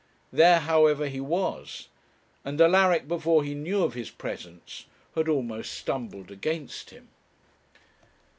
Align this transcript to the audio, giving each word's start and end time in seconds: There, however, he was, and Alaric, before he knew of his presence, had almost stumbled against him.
There, 0.33 0.61
however, 0.61 1.07
he 1.07 1.21
was, 1.21 1.89
and 2.43 2.59
Alaric, 2.59 3.07
before 3.07 3.43
he 3.43 3.53
knew 3.53 3.83
of 3.83 3.93
his 3.93 4.09
presence, 4.09 4.85
had 5.13 5.27
almost 5.29 5.73
stumbled 5.73 6.31
against 6.31 6.89
him. 6.89 7.09